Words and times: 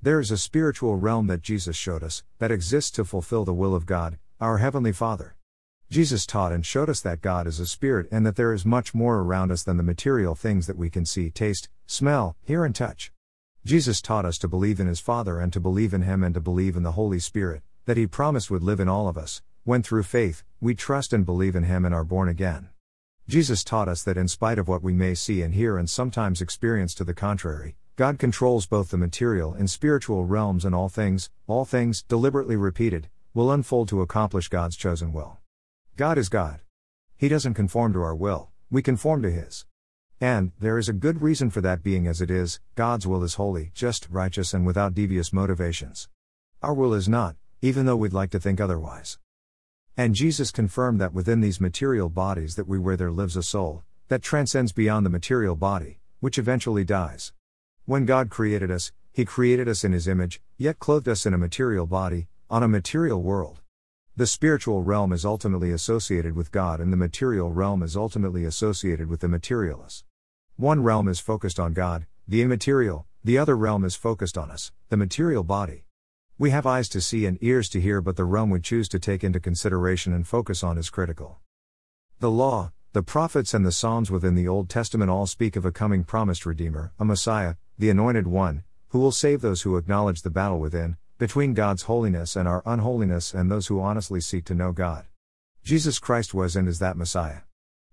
There 0.00 0.20
is 0.20 0.30
a 0.30 0.38
spiritual 0.38 0.94
realm 0.94 1.26
that 1.26 1.42
Jesus 1.42 1.74
showed 1.74 2.04
us, 2.04 2.22
that 2.38 2.52
exists 2.52 2.92
to 2.92 3.04
fulfill 3.04 3.44
the 3.44 3.52
will 3.52 3.74
of 3.74 3.84
God, 3.84 4.16
our 4.40 4.58
Heavenly 4.58 4.92
Father. 4.92 5.34
Jesus 5.90 6.24
taught 6.24 6.52
and 6.52 6.64
showed 6.64 6.88
us 6.88 7.00
that 7.00 7.20
God 7.20 7.48
is 7.48 7.58
a 7.58 7.66
spirit 7.66 8.06
and 8.12 8.24
that 8.24 8.36
there 8.36 8.52
is 8.52 8.64
much 8.64 8.94
more 8.94 9.18
around 9.18 9.50
us 9.50 9.64
than 9.64 9.76
the 9.76 9.82
material 9.82 10.36
things 10.36 10.68
that 10.68 10.78
we 10.78 10.88
can 10.88 11.04
see, 11.04 11.30
taste, 11.30 11.68
smell, 11.88 12.36
hear, 12.44 12.64
and 12.64 12.76
touch. 12.76 13.10
Jesus 13.64 14.00
taught 14.00 14.24
us 14.24 14.38
to 14.38 14.46
believe 14.46 14.78
in 14.78 14.86
His 14.86 15.00
Father 15.00 15.40
and 15.40 15.52
to 15.52 15.58
believe 15.58 15.92
in 15.92 16.02
Him 16.02 16.22
and 16.22 16.32
to 16.34 16.40
believe 16.40 16.76
in 16.76 16.84
the 16.84 16.92
Holy 16.92 17.18
Spirit, 17.18 17.62
that 17.86 17.96
He 17.96 18.06
promised 18.06 18.52
would 18.52 18.62
live 18.62 18.78
in 18.78 18.88
all 18.88 19.08
of 19.08 19.18
us, 19.18 19.42
when 19.64 19.82
through 19.82 20.04
faith, 20.04 20.44
we 20.60 20.76
trust 20.76 21.12
and 21.12 21.26
believe 21.26 21.56
in 21.56 21.64
Him 21.64 21.84
and 21.84 21.92
are 21.92 22.04
born 22.04 22.28
again. 22.28 22.68
Jesus 23.26 23.64
taught 23.64 23.88
us 23.88 24.04
that 24.04 24.16
in 24.16 24.28
spite 24.28 24.60
of 24.60 24.68
what 24.68 24.84
we 24.84 24.92
may 24.92 25.16
see 25.16 25.42
and 25.42 25.54
hear 25.54 25.76
and 25.76 25.90
sometimes 25.90 26.40
experience 26.40 26.94
to 26.94 27.02
the 27.02 27.14
contrary, 27.14 27.74
God 27.98 28.20
controls 28.20 28.64
both 28.64 28.90
the 28.90 28.96
material 28.96 29.54
and 29.54 29.68
spiritual 29.68 30.24
realms 30.24 30.64
and 30.64 30.72
all 30.72 30.88
things, 30.88 31.30
all 31.48 31.64
things, 31.64 32.04
deliberately 32.04 32.54
repeated, 32.54 33.08
will 33.34 33.50
unfold 33.50 33.88
to 33.88 34.02
accomplish 34.02 34.46
God's 34.46 34.76
chosen 34.76 35.12
will. 35.12 35.38
God 35.96 36.16
is 36.16 36.28
God. 36.28 36.60
He 37.16 37.26
doesn't 37.26 37.54
conform 37.54 37.92
to 37.94 38.02
our 38.02 38.14
will, 38.14 38.50
we 38.70 38.82
conform 38.82 39.22
to 39.22 39.32
His. 39.32 39.66
And, 40.20 40.52
there 40.60 40.78
is 40.78 40.88
a 40.88 40.92
good 40.92 41.22
reason 41.22 41.50
for 41.50 41.60
that 41.62 41.82
being 41.82 42.06
as 42.06 42.20
it 42.20 42.30
is, 42.30 42.60
God's 42.76 43.04
will 43.04 43.24
is 43.24 43.34
holy, 43.34 43.72
just, 43.74 44.06
righteous, 44.08 44.54
and 44.54 44.64
without 44.64 44.94
devious 44.94 45.32
motivations. 45.32 46.08
Our 46.62 46.74
will 46.74 46.94
is 46.94 47.08
not, 47.08 47.34
even 47.62 47.84
though 47.84 47.96
we'd 47.96 48.12
like 48.12 48.30
to 48.30 48.38
think 48.38 48.60
otherwise. 48.60 49.18
And 49.96 50.14
Jesus 50.14 50.52
confirmed 50.52 51.00
that 51.00 51.12
within 51.12 51.40
these 51.40 51.60
material 51.60 52.08
bodies 52.08 52.54
that 52.54 52.68
we 52.68 52.78
wear 52.78 52.96
there 52.96 53.10
lives 53.10 53.36
a 53.36 53.42
soul, 53.42 53.82
that 54.06 54.22
transcends 54.22 54.72
beyond 54.72 55.04
the 55.04 55.10
material 55.10 55.56
body, 55.56 55.98
which 56.20 56.38
eventually 56.38 56.84
dies. 56.84 57.32
When 57.88 58.04
God 58.04 58.28
created 58.28 58.70
us, 58.70 58.92
He 59.14 59.24
created 59.24 59.66
us 59.66 59.82
in 59.82 59.92
His 59.92 60.06
image, 60.06 60.42
yet 60.58 60.78
clothed 60.78 61.08
us 61.08 61.24
in 61.24 61.32
a 61.32 61.38
material 61.38 61.86
body, 61.86 62.28
on 62.50 62.62
a 62.62 62.68
material 62.68 63.22
world. 63.22 63.62
The 64.14 64.26
spiritual 64.26 64.82
realm 64.82 65.10
is 65.10 65.24
ultimately 65.24 65.72
associated 65.72 66.36
with 66.36 66.52
God, 66.52 66.80
and 66.80 66.92
the 66.92 66.98
material 66.98 67.50
realm 67.50 67.82
is 67.82 67.96
ultimately 67.96 68.44
associated 68.44 69.08
with 69.08 69.20
the 69.20 69.28
materialist. 69.28 70.04
One 70.56 70.82
realm 70.82 71.08
is 71.08 71.18
focused 71.18 71.58
on 71.58 71.72
God, 71.72 72.04
the 72.28 72.42
immaterial, 72.42 73.06
the 73.24 73.38
other 73.38 73.56
realm 73.56 73.86
is 73.86 73.94
focused 73.94 74.36
on 74.36 74.50
us, 74.50 74.70
the 74.90 74.98
material 74.98 75.42
body. 75.42 75.86
We 76.36 76.50
have 76.50 76.66
eyes 76.66 76.90
to 76.90 77.00
see 77.00 77.24
and 77.24 77.38
ears 77.40 77.70
to 77.70 77.80
hear, 77.80 78.02
but 78.02 78.16
the 78.16 78.26
realm 78.26 78.50
we 78.50 78.60
choose 78.60 78.90
to 78.90 78.98
take 78.98 79.24
into 79.24 79.40
consideration 79.40 80.12
and 80.12 80.28
focus 80.28 80.62
on 80.62 80.76
is 80.76 80.90
critical. 80.90 81.38
The 82.20 82.30
law, 82.30 82.72
the 82.94 83.02
prophets, 83.02 83.52
and 83.52 83.66
the 83.66 83.72
Psalms 83.72 84.10
within 84.10 84.34
the 84.34 84.48
Old 84.48 84.70
Testament 84.70 85.10
all 85.10 85.26
speak 85.26 85.56
of 85.56 85.66
a 85.66 85.70
coming 85.70 86.04
promised 86.04 86.46
Redeemer, 86.46 86.92
a 86.98 87.04
Messiah, 87.04 87.56
the 87.78 87.90
Anointed 87.90 88.26
One, 88.26 88.64
who 88.88 88.98
will 88.98 89.12
save 89.12 89.42
those 89.42 89.60
who 89.62 89.76
acknowledge 89.76 90.22
the 90.22 90.30
battle 90.30 90.58
within, 90.58 90.96
between 91.18 91.52
God's 91.52 91.82
holiness 91.82 92.34
and 92.34 92.48
our 92.48 92.62
unholiness, 92.64 93.34
and 93.34 93.50
those 93.50 93.66
who 93.66 93.78
honestly 93.78 94.22
seek 94.22 94.46
to 94.46 94.54
know 94.54 94.72
God. 94.72 95.04
Jesus 95.62 95.98
Christ 95.98 96.32
was 96.32 96.56
and 96.56 96.66
is 96.66 96.78
that 96.78 96.96
Messiah. 96.96 97.40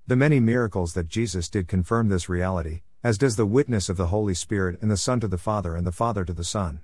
The 0.07 0.15
many 0.15 0.39
miracles 0.39 0.93
that 0.93 1.09
Jesus 1.09 1.49
did 1.49 1.67
confirm 1.67 2.07
this 2.07 2.29
reality, 2.29 2.83
as 3.03 3.17
does 3.17 3.35
the 3.35 3.45
witness 3.45 3.89
of 3.89 3.97
the 3.97 4.07
Holy 4.07 4.33
Spirit 4.33 4.79
and 4.81 4.89
the 4.89 4.95
Son 4.95 5.19
to 5.19 5.27
the 5.27 5.37
Father 5.37 5.75
and 5.75 5.85
the 5.85 5.91
Father 5.91 6.23
to 6.23 6.33
the 6.33 6.45
Son. 6.45 6.79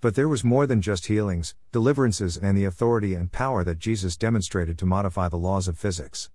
But 0.00 0.14
there 0.14 0.28
was 0.28 0.44
more 0.44 0.64
than 0.68 0.80
just 0.80 1.06
healings, 1.06 1.56
deliverances, 1.72 2.36
and 2.36 2.56
the 2.56 2.66
authority 2.66 3.14
and 3.14 3.32
power 3.32 3.64
that 3.64 3.80
Jesus 3.80 4.16
demonstrated 4.16 4.78
to 4.78 4.86
modify 4.86 5.28
the 5.28 5.36
laws 5.36 5.66
of 5.66 5.76
physics. 5.76 6.30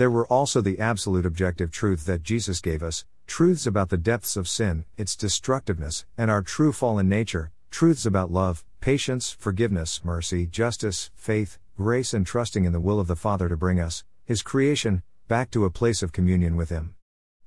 There 0.00 0.10
were 0.10 0.26
also 0.28 0.62
the 0.62 0.78
absolute 0.78 1.26
objective 1.26 1.70
truth 1.70 2.06
that 2.06 2.22
Jesus 2.22 2.62
gave 2.62 2.82
us, 2.82 3.04
truths 3.26 3.66
about 3.66 3.90
the 3.90 3.98
depths 3.98 4.34
of 4.34 4.48
sin, 4.48 4.86
its 4.96 5.14
destructiveness, 5.14 6.06
and 6.16 6.30
our 6.30 6.40
true 6.40 6.72
fallen 6.72 7.06
nature, 7.06 7.50
truths 7.70 8.06
about 8.06 8.32
love, 8.32 8.64
patience, 8.80 9.30
forgiveness, 9.30 10.02
mercy, 10.02 10.46
justice, 10.46 11.10
faith, 11.14 11.58
grace, 11.76 12.14
and 12.14 12.26
trusting 12.26 12.64
in 12.64 12.72
the 12.72 12.80
will 12.80 12.98
of 12.98 13.08
the 13.08 13.14
Father 13.14 13.46
to 13.50 13.58
bring 13.58 13.78
us, 13.78 14.02
His 14.24 14.40
creation, 14.40 15.02
back 15.28 15.50
to 15.50 15.66
a 15.66 15.70
place 15.70 16.02
of 16.02 16.14
communion 16.14 16.56
with 16.56 16.70
Him. 16.70 16.94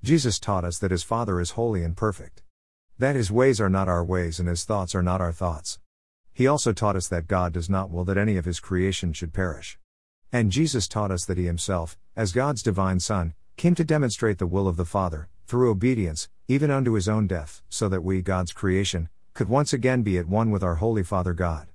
Jesus 0.03 0.37
taught 0.37 0.63
us 0.63 0.77
that 0.77 0.91
His 0.91 1.01
Father 1.01 1.39
is 1.39 1.57
holy 1.57 1.83
and 1.83 1.97
perfect. 1.97 2.43
That 2.99 3.15
His 3.15 3.31
ways 3.31 3.59
are 3.59 3.67
not 3.67 3.87
our 3.87 4.05
ways 4.05 4.39
and 4.39 4.47
His 4.47 4.63
thoughts 4.63 4.93
are 4.93 5.01
not 5.01 5.21
our 5.21 5.33
thoughts. 5.33 5.79
He 6.31 6.45
also 6.45 6.71
taught 6.71 6.95
us 6.95 7.07
that 7.07 7.27
God 7.27 7.51
does 7.51 7.67
not 7.67 7.89
will 7.89 8.05
that 8.05 8.17
any 8.19 8.37
of 8.37 8.45
His 8.45 8.59
creation 8.59 9.11
should 9.11 9.33
perish. 9.33 9.79
And 10.31 10.51
Jesus 10.51 10.87
taught 10.87 11.09
us 11.09 11.25
that 11.25 11.39
He 11.39 11.45
Himself, 11.45 11.97
as 12.15 12.31
God's 12.31 12.61
divine 12.61 12.99
Son, 12.99 13.33
came 13.57 13.73
to 13.75 13.83
demonstrate 13.83 14.37
the 14.37 14.47
will 14.47 14.67
of 14.67 14.77
the 14.77 14.85
Father, 14.85 15.29
through 15.47 15.71
obedience, 15.71 16.29
even 16.47 16.69
unto 16.69 16.93
his 16.93 17.09
own 17.09 17.25
death, 17.25 17.63
so 17.69 17.89
that 17.89 18.03
we, 18.03 18.21
God's 18.21 18.53
creation, 18.53 19.09
could 19.33 19.49
once 19.49 19.73
again 19.73 20.03
be 20.03 20.17
at 20.19 20.27
one 20.27 20.51
with 20.51 20.63
our 20.63 20.75
Holy 20.75 21.01
Father 21.01 21.33
God. 21.33 21.69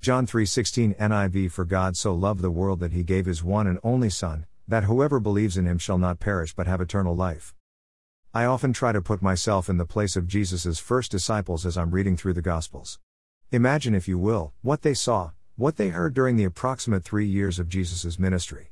John 0.00 0.26
3:16 0.26 0.96
NIV 0.96 1.52
For 1.52 1.64
God 1.64 1.96
so 1.96 2.12
loved 2.12 2.42
the 2.42 2.50
world 2.50 2.80
that 2.80 2.92
he 2.92 3.04
gave 3.04 3.26
his 3.26 3.44
one 3.44 3.68
and 3.68 3.78
only 3.84 4.10
Son, 4.10 4.46
that 4.66 4.84
whoever 4.84 5.20
believes 5.20 5.56
in 5.56 5.64
him 5.64 5.78
shall 5.78 5.98
not 5.98 6.18
perish 6.18 6.54
but 6.56 6.66
have 6.66 6.80
eternal 6.80 7.14
life. 7.14 7.54
I 8.34 8.44
often 8.44 8.72
try 8.72 8.90
to 8.90 9.00
put 9.00 9.22
myself 9.22 9.68
in 9.68 9.76
the 9.76 9.86
place 9.86 10.16
of 10.16 10.26
Jesus' 10.26 10.80
first 10.80 11.12
disciples 11.12 11.64
as 11.64 11.78
I'm 11.78 11.92
reading 11.92 12.16
through 12.16 12.32
the 12.32 12.42
Gospels. 12.42 12.98
Imagine, 13.52 13.94
if 13.94 14.08
you 14.08 14.18
will, 14.18 14.54
what 14.62 14.82
they 14.82 14.94
saw, 14.94 15.30
what 15.54 15.76
they 15.76 15.90
heard 15.90 16.14
during 16.14 16.34
the 16.34 16.44
approximate 16.44 17.04
three 17.04 17.26
years 17.26 17.60
of 17.60 17.68
Jesus' 17.68 18.18
ministry. 18.18 18.71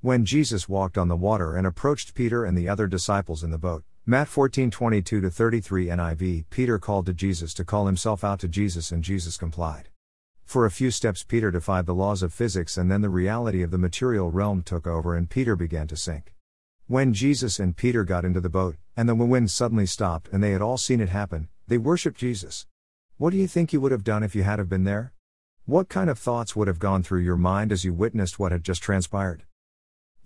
When 0.00 0.24
Jesus 0.24 0.68
walked 0.68 0.96
on 0.96 1.08
the 1.08 1.16
water 1.16 1.56
and 1.56 1.66
approached 1.66 2.14
Peter 2.14 2.44
and 2.44 2.56
the 2.56 2.68
other 2.68 2.86
disciples 2.86 3.42
in 3.42 3.50
the 3.50 3.58
boat, 3.58 3.82
Matt 4.06 4.28
14:22 4.28 5.28
33 5.28 5.86
NIV, 5.86 6.44
Peter 6.50 6.78
called 6.78 7.04
to 7.06 7.12
Jesus 7.12 7.52
to 7.54 7.64
call 7.64 7.86
himself 7.86 8.22
out 8.22 8.38
to 8.38 8.46
Jesus 8.46 8.92
and 8.92 9.02
Jesus 9.02 9.36
complied. 9.36 9.88
For 10.44 10.64
a 10.64 10.70
few 10.70 10.92
steps 10.92 11.24
Peter 11.24 11.50
defied 11.50 11.86
the 11.86 11.96
laws 11.96 12.22
of 12.22 12.32
physics 12.32 12.78
and 12.78 12.88
then 12.88 13.00
the 13.00 13.10
reality 13.10 13.60
of 13.60 13.72
the 13.72 13.76
material 13.76 14.30
realm 14.30 14.62
took 14.62 14.86
over 14.86 15.16
and 15.16 15.28
Peter 15.28 15.56
began 15.56 15.88
to 15.88 15.96
sink. 15.96 16.32
When 16.86 17.12
Jesus 17.12 17.58
and 17.58 17.76
Peter 17.76 18.04
got 18.04 18.24
into 18.24 18.40
the 18.40 18.48
boat, 18.48 18.76
and 18.96 19.08
the 19.08 19.16
wind 19.16 19.50
suddenly 19.50 19.86
stopped 19.86 20.28
and 20.30 20.40
they 20.40 20.52
had 20.52 20.62
all 20.62 20.78
seen 20.78 21.00
it 21.00 21.08
happen, 21.08 21.48
they 21.66 21.76
worshiped 21.76 22.20
Jesus. 22.20 22.68
What 23.16 23.30
do 23.30 23.36
you 23.36 23.48
think 23.48 23.72
you 23.72 23.80
would 23.80 23.90
have 23.90 24.04
done 24.04 24.22
if 24.22 24.36
you 24.36 24.44
had 24.44 24.60
have 24.60 24.68
been 24.68 24.84
there? 24.84 25.12
What 25.64 25.88
kind 25.88 26.08
of 26.08 26.20
thoughts 26.20 26.54
would 26.54 26.68
have 26.68 26.78
gone 26.78 27.02
through 27.02 27.22
your 27.22 27.36
mind 27.36 27.72
as 27.72 27.84
you 27.84 27.92
witnessed 27.92 28.38
what 28.38 28.52
had 28.52 28.62
just 28.62 28.80
transpired? 28.80 29.42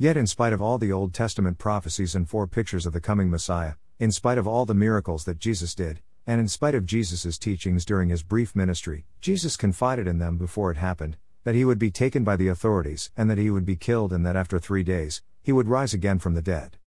Yet, 0.03 0.17
in 0.17 0.27
spite 0.27 0.53
of 0.53 0.61
all 0.61 0.79
the 0.79 0.91
Old 0.91 1.15
Testament 1.15 1.59
prophecies 1.59 2.17
and 2.17 2.29
four 2.29 2.49
pictures 2.49 2.87
of 2.87 2.93
the 2.93 3.01
coming 3.01 3.31
Messiah, 3.31 3.75
in 4.01 4.11
spite 4.11 4.37
of 4.37 4.49
all 4.49 4.67
the 4.67 4.75
miracles 4.75 5.23
that 5.27 5.39
Jesus 5.39 5.77
did, 5.77 6.01
and 6.27 6.41
in 6.41 6.49
spite 6.49 6.75
of 6.75 6.87
Jesus' 6.87 7.39
teachings 7.39 7.85
during 7.85 8.09
his 8.09 8.25
brief 8.25 8.57
ministry, 8.57 9.05
Jesus 9.21 9.57
confided 9.57 10.09
in 10.09 10.19
them 10.19 10.39
before 10.39 10.73
it 10.73 10.77
happened 10.77 11.19
that 11.45 11.55
he 11.55 11.65
would 11.65 11.79
be 11.79 11.93
taken 11.93 12.25
by 12.25 12.35
the 12.35 12.49
authorities, 12.49 13.13
and 13.17 13.31
that 13.31 13.39
he 13.39 13.49
would 13.49 13.65
be 13.65 13.77
killed, 13.77 14.13
and 14.13 14.27
that 14.27 14.35
after 14.35 14.59
three 14.59 14.83
days, 14.83 15.23
he 15.41 15.53
would 15.53 15.69
rise 15.69 15.95
again 15.95 16.19
from 16.19 16.35
the 16.35 16.43
dead. 16.43 16.79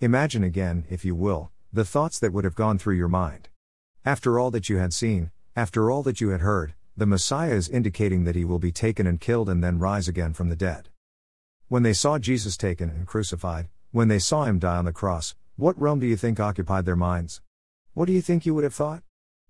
Imagine 0.00 0.44
again, 0.44 0.84
if 0.88 1.04
you 1.04 1.16
will, 1.16 1.50
the 1.72 1.84
thoughts 1.84 2.20
that 2.20 2.32
would 2.32 2.44
have 2.44 2.54
gone 2.54 2.78
through 2.78 2.94
your 2.94 3.08
mind. 3.08 3.48
After 4.04 4.38
all 4.38 4.52
that 4.52 4.68
you 4.68 4.76
had 4.76 4.92
seen, 4.92 5.32
after 5.56 5.90
all 5.90 6.04
that 6.04 6.20
you 6.20 6.28
had 6.28 6.42
heard, 6.42 6.74
the 6.96 7.04
Messiah 7.04 7.54
is 7.54 7.68
indicating 7.68 8.22
that 8.22 8.36
he 8.36 8.44
will 8.44 8.60
be 8.60 8.70
taken 8.70 9.08
and 9.08 9.20
killed 9.20 9.48
and 9.48 9.60
then 9.60 9.80
rise 9.80 10.06
again 10.06 10.34
from 10.34 10.50
the 10.50 10.54
dead. 10.54 10.89
When 11.70 11.84
they 11.84 11.92
saw 11.92 12.18
Jesus 12.18 12.56
taken 12.56 12.90
and 12.90 13.06
crucified, 13.06 13.68
when 13.92 14.08
they 14.08 14.18
saw 14.18 14.42
him 14.42 14.58
die 14.58 14.78
on 14.78 14.86
the 14.86 14.92
cross, 14.92 15.36
what 15.54 15.80
realm 15.80 16.00
do 16.00 16.06
you 16.08 16.16
think 16.16 16.40
occupied 16.40 16.84
their 16.84 16.96
minds? 16.96 17.42
What 17.94 18.06
do 18.06 18.12
you 18.12 18.20
think 18.20 18.44
you 18.44 18.54
would 18.54 18.64
have 18.64 18.74
thought? 18.74 19.04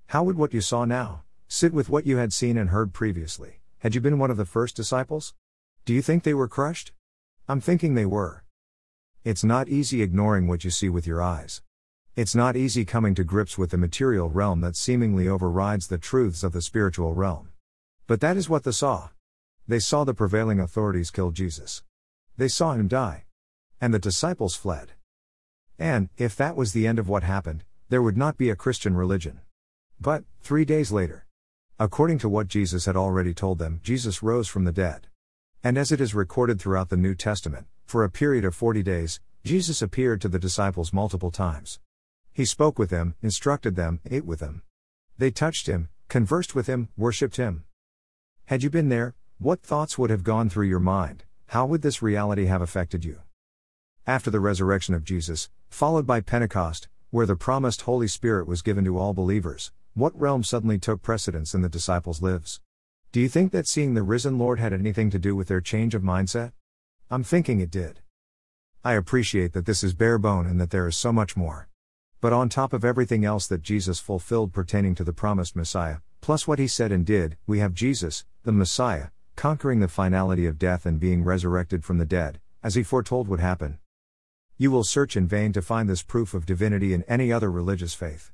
How 0.09 0.23
would 0.25 0.37
what 0.37 0.53
you 0.53 0.61
saw 0.61 0.85
now 0.85 1.23
sit 1.49 1.73
with 1.73 1.89
what 1.89 2.05
you 2.05 2.19
had 2.19 2.35
seen 2.35 2.59
and 2.59 2.69
heard 2.69 2.93
previously, 2.93 3.61
had 3.79 3.95
you 3.95 4.03
been 4.03 4.19
one 4.19 4.31
of 4.31 4.37
the 4.37 4.45
first 4.45 4.77
disciples? 4.77 5.33
Do 5.87 5.95
you 5.95 6.03
think 6.03 6.23
they 6.23 6.35
were 6.35 6.47
crushed? 6.47 6.93
I'm 7.49 7.63
thinking 7.63 7.95
they 7.95 8.05
were. 8.05 8.45
It's 9.25 9.43
not 9.43 9.71
easy 9.71 10.03
ignoring 10.03 10.47
what 10.47 10.63
you 10.63 10.69
see 10.69 10.91
with 10.91 11.07
your 11.07 11.23
eyes. 11.23 11.63
It's 12.17 12.35
not 12.35 12.55
easy 12.55 12.85
coming 12.85 13.15
to 13.15 13.25
grips 13.25 13.57
with 13.57 13.71
the 13.71 13.79
material 13.79 14.29
realm 14.29 14.61
that 14.61 14.77
seemingly 14.77 15.27
overrides 15.27 15.87
the 15.87 15.97
truths 15.97 16.43
of 16.43 16.53
the 16.53 16.61
spiritual 16.61 17.15
realm. 17.15 17.49
But 18.07 18.21
that 18.21 18.37
is 18.37 18.47
what 18.47 18.65
they 18.65 18.73
saw. 18.73 19.09
They 19.67 19.79
saw 19.79 20.05
the 20.05 20.13
prevailing 20.13 20.61
authorities 20.61 21.11
kill 21.11 21.31
Jesus. 21.31 21.83
They 22.41 22.49
saw 22.49 22.73
him 22.73 22.89
die. 22.89 23.25
And 23.83 23.93
the 23.93 23.99
disciples 23.99 24.55
fled. 24.55 24.93
And, 25.79 26.09
if 26.17 26.35
that 26.37 26.57
was 26.57 26.73
the 26.73 26.87
end 26.87 26.99
of 26.99 27.07
what 27.07 27.23
happened, 27.23 27.65
there 27.91 28.01
would 28.01 28.17
not 28.17 28.39
be 28.39 28.49
a 28.49 28.57
Christian 28.57 28.97
religion. 28.97 29.41
But, 30.01 30.25
three 30.41 30.65
days 30.65 30.91
later, 30.91 31.27
according 31.79 32.17
to 32.21 32.31
what 32.31 32.49
Jesus 32.49 32.87
had 32.87 32.97
already 32.97 33.35
told 33.35 33.59
them, 33.59 33.81
Jesus 33.83 34.23
rose 34.23 34.49
from 34.49 34.65
the 34.65 34.73
dead. 34.73 35.09
And 35.63 35.77
as 35.77 35.93
it 35.93 36.01
is 36.01 36.15
recorded 36.15 36.59
throughout 36.59 36.89
the 36.89 36.97
New 36.97 37.15
Testament, 37.15 37.67
for 37.85 38.05
a 38.05 38.11
period 38.11 38.47
of 38.47 38.55
40 38.55 38.83
days, 38.83 39.21
Jesus 39.45 39.83
appeared 39.83 40.23
to 40.23 40.29
the 40.29 40.39
disciples 40.39 40.95
multiple 40.95 41.31
times. 41.31 41.79
He 42.33 42.47
spoke 42.47 42.79
with 42.79 42.89
them, 42.89 43.17
instructed 43.21 43.77
them, 43.77 44.01
ate 44.11 44.25
with 44.25 44.41
them. 44.41 44.63
They 45.19 45.31
touched 45.31 45.67
him, 45.67 45.91
conversed 46.09 46.55
with 46.55 46.69
him, 46.69 46.89
worshipped 46.97 47.37
him. 47.37 47.65
Had 48.47 48.63
you 48.63 48.71
been 48.71 48.89
there, 48.89 49.15
what 49.37 49.61
thoughts 49.61 49.99
would 49.99 50.09
have 50.09 50.25
gone 50.25 50.49
through 50.49 50.69
your 50.69 50.81
mind? 50.81 51.25
How 51.51 51.67
would 51.67 51.83
this 51.83 52.01
reality 52.01 52.45
have 52.45 52.63
affected 52.63 53.05
you? 53.05 53.23
After 54.07 54.31
the 54.31 54.39
resurrection 54.39 54.95
of 54.95 55.03
Jesus, 55.03 55.51
followed 55.69 56.07
by 56.07 56.21
Pentecost, 56.21 56.87
where 57.11 57.27
the 57.27 57.35
promised 57.35 57.83
Holy 57.83 58.07
Spirit 58.07 58.47
was 58.47 58.63
given 58.63 58.85
to 58.85 58.97
all 58.97 59.15
believers, 59.15 59.73
what 59.95 60.17
realm 60.17 60.45
suddenly 60.45 60.79
took 60.79 61.03
precedence 61.03 61.53
in 61.53 61.63
the 61.63 61.69
disciples' 61.69 62.23
lives? 62.23 62.61
Do 63.11 63.21
you 63.21 63.29
think 63.29 63.51
that 63.51 63.67
seeing 63.67 63.95
the 63.95 64.05
risen 64.05 64.39
Lord 64.39 64.61
had 64.61 64.73
anything 64.73 65.11
to 65.11 65.19
do 65.19 65.35
with 65.35 65.49
their 65.49 65.61
change 65.61 65.93
of 65.93 66.03
mindset? 66.03 66.53
I'm 67.11 67.25
thinking 67.25 67.59
it 67.59 67.73
did. 67.73 67.99
I 68.85 68.93
appreciate 68.93 69.53
that 69.55 69.67
this 69.67 69.83
is 69.83 69.93
bare 69.93 70.19
bone 70.19 70.47
and 70.47 70.61
that 70.61 70.71
there 70.71 70.87
is 70.87 70.97
so 70.97 71.13
much 71.13 71.37
more. 71.37 71.69
But 72.21 72.33
on 72.33 72.49
top 72.49 72.73
of 72.73 72.85
everything 72.85 73.25
else 73.25 73.49
that 73.49 73.63
Jesus 73.63 73.99
fulfilled 73.99 74.53
pertaining 74.53 74.95
to 74.95 75.03
the 75.03 75.13
promised 75.13 75.57
Messiah, 75.57 75.97
plus 76.21 76.47
what 76.47 76.61
he 76.61 76.69
said 76.69 76.93
and 76.93 77.05
did, 77.05 77.37
we 77.45 77.59
have 77.59 77.75
Jesus, 77.75 78.25
the 78.45 78.53
Messiah, 78.53 79.09
conquering 79.41 79.81
the 79.81 79.89
finality 79.89 80.45
of 80.45 80.59
death 80.59 80.85
and 80.85 81.01
being 81.01 81.25
resurrected 81.25 81.83
from 81.83 81.97
the 81.97 82.05
dead, 82.05 82.39
as 82.63 82.75
he 82.75 82.83
foretold 82.83 83.27
would 83.27 83.41
happen. 83.41 83.79
You 84.59 84.71
will 84.71 84.85
search 84.85 85.17
in 85.17 85.27
vain 85.27 85.55
to 85.55 85.63
find 85.63 85.89
this 85.89 86.03
proof 86.03 86.35
of 86.35 86.45
divinity 86.45 86.93
in 86.93 87.05
any 87.05 87.33
other 87.33 87.51
religious 87.51 87.95
faith. 87.95 88.33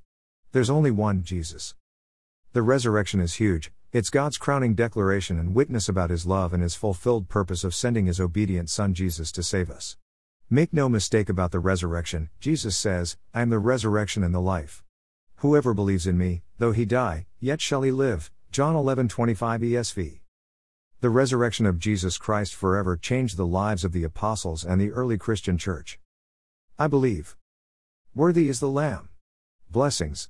There's 0.51 0.69
only 0.69 0.91
one 0.91 1.23
Jesus. 1.23 1.77
The 2.55 2.63
resurrection 2.63 3.21
is 3.21 3.35
huge, 3.35 3.71
it's 3.93 4.11
God's 4.11 4.37
crowning 4.37 4.75
declaration 4.75 5.39
and 5.39 5.55
witness 5.55 5.89
about 5.89 6.11
his 6.11 6.27
love 6.27 6.53
and 6.53 6.61
his 6.61 6.75
fulfilled 6.75 7.29
purpose 7.29 7.63
of 7.63 7.73
sending 7.73 8.07
his 8.07 8.19
obedient 8.19 8.69
Son 8.69 8.93
Jesus 8.93 9.31
to 9.31 9.45
save 9.45 9.71
us. 9.71 9.97
Make 10.51 10.73
no 10.73 10.89
mistake 10.89 11.29
about 11.29 11.53
the 11.53 11.61
resurrection, 11.61 12.31
Jesus 12.41 12.77
says, 12.77 13.17
I 13.33 13.43
am 13.43 13.51
the 13.51 13.61
resurrection 13.61 14.25
and 14.25 14.35
the 14.35 14.41
life. 14.41 14.83
Whoever 15.37 15.73
believes 15.73 16.09
in 16.09 16.19
me, 16.19 16.43
though 16.59 16.73
he 16.73 16.85
die, 16.85 17.27
yet 17.39 17.61
shall 17.61 17.83
he 17.83 17.93
live. 17.93 18.33
John 18.51 18.75
11:25 18.75 19.61
ESV. 19.63 20.26
The 21.01 21.11
resurrection 21.11 21.67
of 21.67 21.79
Jesus 21.79 22.17
Christ 22.17 22.55
forever 22.55 22.97
changed 22.97 23.37
the 23.37 23.47
lives 23.47 23.85
of 23.85 23.93
the 23.93 24.03
apostles 24.03 24.65
and 24.65 24.81
the 24.81 24.93
early 24.93 25.19
Christian 25.19 25.59
church. 25.59 25.99
I 26.79 26.87
believe. 26.87 27.37
Worthy 28.15 28.49
is 28.49 28.61
the 28.61 28.71
Lamb. 28.71 29.11
Blessings. 29.71 30.25